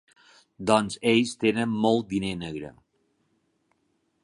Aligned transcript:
Doncs 0.69 0.95
ells 1.11 1.33
tenen 1.43 1.77
molt 1.83 2.09
diner 2.15 2.33
negre. 2.41 2.73